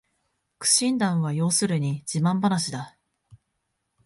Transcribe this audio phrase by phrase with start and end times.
[0.57, 2.97] 苦心談は要するに自慢ばなしだ